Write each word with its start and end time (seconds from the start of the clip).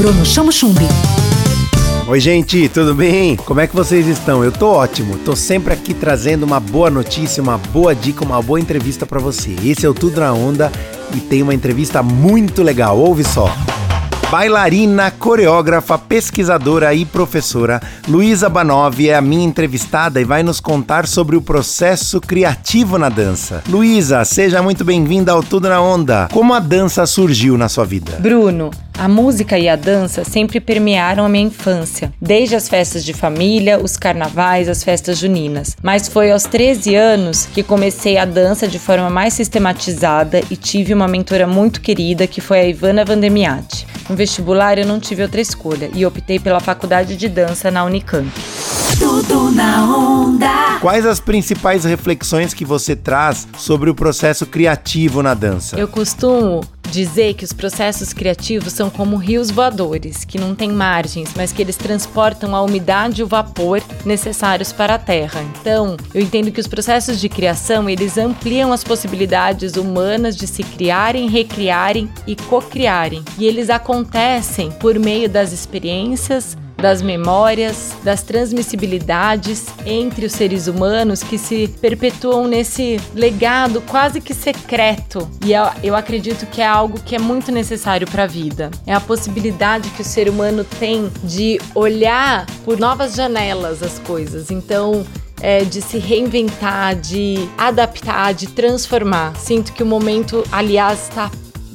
Bruno 0.00 0.24
Chamo 0.24 0.50
Chumbi. 0.50 0.88
Oi, 2.06 2.20
gente, 2.20 2.70
tudo 2.70 2.94
bem? 2.94 3.36
Como 3.36 3.60
é 3.60 3.66
que 3.66 3.76
vocês 3.76 4.06
estão? 4.06 4.42
Eu 4.42 4.50
tô 4.50 4.68
ótimo. 4.68 5.18
Tô 5.18 5.36
sempre 5.36 5.74
aqui 5.74 5.92
trazendo 5.92 6.44
uma 6.44 6.58
boa 6.58 6.88
notícia, 6.88 7.42
uma 7.42 7.58
boa 7.58 7.94
dica, 7.94 8.24
uma 8.24 8.40
boa 8.40 8.58
entrevista 8.58 9.04
para 9.04 9.20
você. 9.20 9.54
Esse 9.62 9.84
é 9.84 9.88
o 9.90 9.92
Tudo 9.92 10.18
na 10.18 10.32
Onda 10.32 10.72
e 11.14 11.20
tem 11.20 11.42
uma 11.42 11.52
entrevista 11.52 12.02
muito 12.02 12.62
legal. 12.62 12.98
Ouve 12.98 13.22
só. 13.24 13.54
Bailarina, 14.30 15.10
coreógrafa, 15.10 15.98
pesquisadora 15.98 16.94
e 16.94 17.04
professora, 17.04 17.82
Luísa 18.08 18.48
Banov 18.48 18.98
é 19.00 19.16
a 19.16 19.20
minha 19.20 19.44
entrevistada 19.44 20.20
e 20.20 20.24
vai 20.24 20.44
nos 20.44 20.60
contar 20.60 21.06
sobre 21.06 21.36
o 21.36 21.42
processo 21.42 22.20
criativo 22.20 22.96
na 22.96 23.08
dança. 23.08 23.62
Luísa, 23.68 24.24
seja 24.24 24.62
muito 24.62 24.84
bem-vinda 24.84 25.32
ao 25.32 25.42
Tudo 25.42 25.68
na 25.68 25.82
Onda. 25.82 26.28
Como 26.32 26.54
a 26.54 26.60
dança 26.60 27.04
surgiu 27.06 27.58
na 27.58 27.68
sua 27.68 27.84
vida? 27.84 28.18
Bruno, 28.20 28.70
a 28.96 29.08
música 29.08 29.58
e 29.58 29.68
a 29.68 29.76
dança 29.76 30.24
sempre 30.24 30.60
permearam 30.60 31.24
a 31.24 31.28
minha 31.28 31.46
infância, 31.46 32.12
desde 32.20 32.56
as 32.56 32.68
festas 32.68 33.04
de 33.04 33.12
família, 33.12 33.78
os 33.78 33.96
carnavais, 33.96 34.68
as 34.68 34.84
festas 34.84 35.18
juninas. 35.18 35.76
Mas 35.82 36.08
foi 36.08 36.30
aos 36.30 36.44
13 36.44 36.94
anos 36.94 37.46
que 37.46 37.62
comecei 37.62 38.18
a 38.18 38.24
dança 38.24 38.68
de 38.68 38.78
forma 38.78 39.08
mais 39.08 39.34
sistematizada 39.34 40.40
e 40.50 40.56
tive 40.56 40.92
uma 40.92 41.08
mentora 41.08 41.46
muito 41.46 41.80
querida 41.80 42.26
que 42.26 42.40
foi 42.40 42.60
a 42.60 42.66
Ivana 42.66 43.04
Vandemiati. 43.04 43.86
No 44.08 44.16
vestibular 44.16 44.78
eu 44.78 44.86
não 44.86 45.00
tive 45.00 45.22
outra 45.22 45.40
escolha 45.40 45.90
e 45.94 46.04
optei 46.04 46.38
pela 46.38 46.60
faculdade 46.60 47.16
de 47.16 47.28
dança 47.28 47.70
na 47.70 47.84
Unicamp. 47.84 48.30
Tudo 49.00 49.50
na 49.50 49.96
onda. 49.96 50.78
Quais 50.78 51.06
as 51.06 51.18
principais 51.18 51.84
reflexões 51.84 52.52
que 52.52 52.66
você 52.66 52.94
traz 52.94 53.48
sobre 53.56 53.88
o 53.88 53.94
processo 53.94 54.44
criativo 54.44 55.22
na 55.22 55.32
dança? 55.32 55.80
Eu 55.80 55.88
costumo 55.88 56.60
dizer 56.90 57.32
que 57.32 57.44
os 57.44 57.52
processos 57.52 58.12
criativos 58.12 58.74
são 58.74 58.90
como 58.90 59.16
rios 59.16 59.50
voadores, 59.50 60.22
que 60.22 60.38
não 60.38 60.54
têm 60.54 60.70
margens, 60.70 61.30
mas 61.34 61.50
que 61.50 61.62
eles 61.62 61.76
transportam 61.76 62.54
a 62.54 62.60
umidade 62.60 63.22
e 63.22 63.24
o 63.24 63.26
vapor 63.26 63.80
necessários 64.04 64.70
para 64.70 64.96
a 64.96 64.98
terra. 64.98 65.40
Então, 65.58 65.96
eu 66.12 66.20
entendo 66.20 66.52
que 66.52 66.60
os 66.60 66.66
processos 66.66 67.18
de 67.18 67.28
criação, 67.30 67.88
eles 67.88 68.18
ampliam 68.18 68.70
as 68.70 68.84
possibilidades 68.84 69.76
humanas 69.76 70.36
de 70.36 70.46
se 70.46 70.62
criarem, 70.62 71.26
recriarem 71.26 72.10
e 72.26 72.36
cocriarem. 72.36 73.24
E 73.38 73.46
eles 73.46 73.70
acontecem 73.70 74.70
por 74.72 74.98
meio 74.98 75.28
das 75.28 75.52
experiências, 75.52 76.54
das 76.80 77.02
memórias, 77.02 77.92
das 78.02 78.22
transmissibilidades 78.22 79.66
entre 79.84 80.26
os 80.26 80.32
seres 80.32 80.66
humanos 80.66 81.22
que 81.22 81.38
se 81.38 81.68
perpetuam 81.80 82.46
nesse 82.46 83.00
legado 83.14 83.80
quase 83.82 84.20
que 84.20 84.34
secreto. 84.34 85.28
E 85.44 85.52
eu, 85.82 85.94
acredito 85.94 86.46
que 86.46 86.60
é 86.60 86.66
algo 86.66 87.00
que 87.00 87.14
é 87.14 87.18
muito 87.18 87.52
necessário 87.52 88.06
para 88.10 88.24
a 88.24 88.26
vida. 88.26 88.70
É 88.86 88.94
a 88.94 89.00
possibilidade 89.00 89.90
que 89.90 90.02
o 90.02 90.04
ser 90.04 90.28
humano 90.28 90.64
tem 90.64 91.10
de 91.22 91.60
olhar 91.74 92.46
por 92.64 92.78
novas 92.78 93.14
janelas 93.14 93.82
as 93.82 93.98
coisas. 93.98 94.50
Então, 94.50 95.04
é, 95.40 95.64
de 95.64 95.80
se 95.80 95.98
reinventar, 95.98 96.94
de 96.94 97.48
adaptar, 97.56 98.34
de 98.34 98.48
transformar. 98.48 99.34
Sinto 99.36 99.72
que 99.72 99.82
o 99.82 99.86
momento, 99.86 100.44
aliás, 100.52 101.08
está 101.08 101.30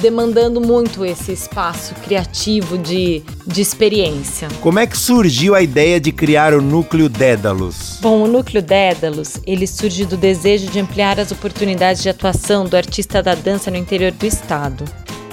demandando 0.00 0.60
muito 0.60 1.04
esse 1.04 1.32
espaço 1.32 1.94
criativo 1.96 2.78
de, 2.78 3.22
de 3.46 3.60
experiência. 3.60 4.48
Como 4.60 4.78
é 4.78 4.86
que 4.86 4.96
surgiu 4.96 5.54
a 5.54 5.62
ideia 5.62 6.00
de 6.00 6.10
criar 6.10 6.54
o 6.54 6.62
Núcleo 6.62 7.08
Dédalus? 7.08 7.98
Bom, 8.00 8.22
o 8.22 8.28
Núcleo 8.28 8.62
Dédalus, 8.62 9.40
ele 9.46 9.66
surge 9.66 10.04
do 10.04 10.16
desejo 10.16 10.70
de 10.70 10.80
ampliar 10.80 11.20
as 11.20 11.30
oportunidades 11.30 12.02
de 12.02 12.08
atuação 12.08 12.64
do 12.64 12.76
artista 12.76 13.22
da 13.22 13.34
dança 13.34 13.70
no 13.70 13.76
interior 13.76 14.12
do 14.12 14.26
estado. 14.26 14.84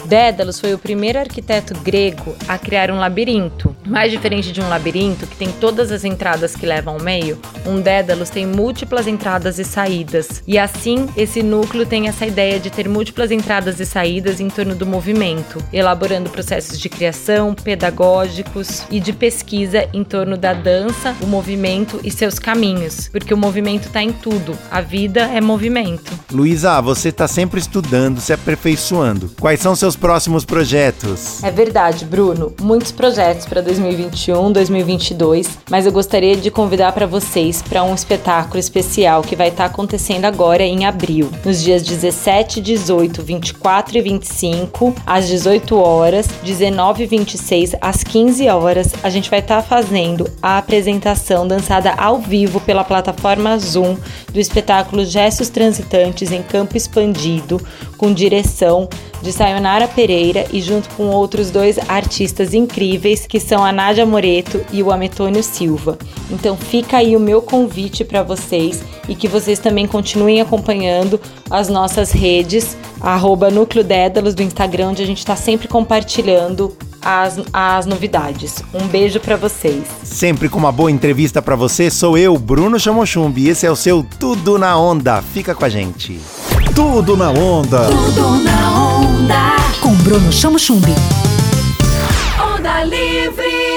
Dédalus 0.06 0.60
foi 0.60 0.74
o 0.74 0.78
primeiro 0.78 1.20
arquiteto 1.20 1.74
grego 1.82 2.36
a 2.48 2.58
criar 2.58 2.90
um 2.90 2.98
labirinto. 2.98 3.76
Mais 3.88 4.12
diferente 4.12 4.52
de 4.52 4.60
um 4.60 4.68
labirinto, 4.68 5.26
que 5.26 5.36
tem 5.36 5.50
todas 5.50 5.92
as 5.92 6.04
entradas 6.04 6.56
que 6.56 6.66
levam 6.66 6.96
ao 6.96 7.02
meio, 7.02 7.40
um 7.66 7.80
Dédalus 7.80 8.30
tem 8.30 8.46
múltiplas 8.46 9.08
entradas 9.08 9.60
e 9.60 9.64
saídas. 9.64 10.44
E 10.46 10.60
assim, 10.60 11.08
esse 11.16 11.42
núcleo 11.42 11.86
tem 11.86 12.08
essa 12.08 12.26
ideia 12.26 12.60
de 12.60 12.70
ter 12.70 12.90
múltiplas 12.90 13.32
entradas 13.32 13.80
e 13.80 13.86
saídas 13.86 14.40
em 14.40 14.50
torno 14.50 14.76
do 14.76 14.86
movimento, 14.86 15.64
elaborando 15.72 16.30
processos 16.30 16.78
de 16.80 16.90
criação, 16.90 17.54
pedagógicos 17.54 18.84
e 18.92 19.00
de 19.00 19.14
pesquisa 19.14 19.88
em 19.94 20.04
torno 20.04 20.38
da 20.38 20.54
dança, 20.54 21.16
o 21.22 21.28
movimento 21.28 22.00
e 22.04 22.12
seus 22.12 22.38
caminhos, 22.40 23.08
porque 23.08 23.34
o 23.34 23.38
movimento 23.38 23.88
está 23.88 24.04
em 24.04 24.12
tudo, 24.12 24.58
a 24.70 24.82
vida 24.82 25.22
é 25.22 25.40
movimento. 25.40 26.12
Luísa, 26.32 26.82
você 26.82 27.10
está 27.10 27.28
sempre 27.28 27.60
estudando, 27.60 28.20
se 28.20 28.34
aperfeiçoando. 28.34 29.32
Quais 29.40 29.60
são 29.60 29.76
seus 29.76 29.96
próximos 29.96 30.44
projetos? 30.44 31.44
É 31.44 31.52
verdade, 31.52 32.06
Bruno. 32.06 32.54
Muitos 32.62 32.92
projetos 32.92 33.46
para 33.46 33.62
2021, 33.78 34.52
2022, 34.52 35.60
mas 35.70 35.86
eu 35.86 35.92
gostaria 35.92 36.36
de 36.36 36.50
convidar 36.50 36.92
para 36.94 37.06
vocês 37.06 37.62
para 37.62 37.84
um 37.84 37.94
espetáculo 37.94 38.60
especial 38.60 39.22
que 39.22 39.36
vai 39.36 39.50
estar 39.50 39.66
tá 39.66 39.74
acontecendo 39.74 40.26
agora 40.26 40.64
em 40.64 40.86
abril, 40.86 41.30
nos 41.46 41.62
dias 41.62 41.84
17, 41.84 42.60
18, 42.60 43.22
24 43.22 43.98
e 43.98 44.02
25, 44.02 44.96
às 45.06 45.28
18 45.28 45.78
horas, 45.78 46.28
19 46.44 47.04
e 47.04 47.06
26 47.06 47.76
às 47.80 48.04
15 48.04 48.50
horas, 48.50 48.94
a 49.04 49.10
gente 49.10 49.30
vai 49.30 49.40
estar 49.40 49.62
tá 49.62 49.68
fazendo 49.68 50.30
a 50.42 50.58
apresentação 50.58 51.48
dançada 51.48 51.94
ao 51.94 52.20
vivo 52.20 52.60
pela 52.60 52.84
plataforma 52.84 53.58
Zoom 53.60 53.96
do 54.34 54.40
espetáculo 54.40 55.06
Gestos 55.06 55.50
Transitantes 55.50 56.32
em 56.32 56.42
Campo 56.42 56.76
Expandido, 56.76 57.62
com 57.98 58.14
direção 58.14 58.90
de 59.22 59.32
Sayonara 59.32 59.88
Pereira 59.88 60.46
e 60.52 60.62
junto 60.62 60.90
com 60.96 61.08
outros 61.08 61.52
dois 61.52 61.78
artistas 61.90 62.54
incríveis 62.54 63.26
que 63.26 63.40
são 63.40 63.64
a 63.64 63.72
Nádia 63.72 64.06
Moreto 64.06 64.64
e 64.72 64.82
o 64.84 64.92
Ametônio 64.92 65.44
Silva. 65.44 65.98
Então 66.30 66.56
fica 66.56 66.98
aí 66.98 67.16
o 67.16 67.20
meu 67.20 67.42
convite 67.42 68.04
para 68.04 68.24
vocês 68.24 68.84
e 69.08 69.16
que 69.16 69.28
vocês 69.28 69.60
também 69.60 69.88
continuem 69.88 70.42
acompanhando 70.42 71.20
as 71.50 71.70
nossas 71.70 72.12
redes, 72.12 72.78
arroba 73.00 73.50
Núcleo 73.50 73.84
Dédalos 73.84 74.36
do 74.36 74.44
Instagram, 74.44 74.90
onde 74.90 75.04
a 75.04 75.06
gente 75.06 75.20
está 75.20 75.36
sempre 75.36 75.68
compartilhando 75.68 76.76
as, 77.02 77.40
as 77.54 77.86
novidades. 77.86 78.64
Um 78.74 78.88
beijo 78.88 79.20
para 79.20 79.38
vocês. 79.38 79.84
Sempre 80.04 80.50
com 80.50 80.58
uma 80.58 80.72
boa 80.72 80.92
entrevista 80.92 81.42
para 81.42 81.56
você, 81.56 81.90
sou 81.90 82.18
eu, 82.18 82.38
Bruno 82.38 82.80
Chamochumbi, 82.80 83.46
e 83.46 83.50
esse 83.50 83.66
é 83.66 83.72
o 83.72 83.76
seu 83.76 84.06
Tudo 84.20 84.58
na 84.58 84.78
Onda. 84.78 85.22
Fica 85.22 85.56
com 85.56 85.64
a 85.64 85.70
gente. 85.70 86.20
Tudo 86.78 87.18
na 87.18 87.32
Onda. 87.32 87.88
Tudo 87.88 88.38
na 88.44 89.00
onda. 89.00 89.56
Com 89.82 89.96
Bruno 90.04 90.32
Chamo 90.32 90.60
Chumbi. 90.60 90.94
Onda 92.40 92.84
Livre. 92.84 93.77